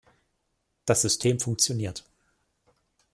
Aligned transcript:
Das 0.85 1.03
System 1.03 1.39
funktioniert. 1.39 2.03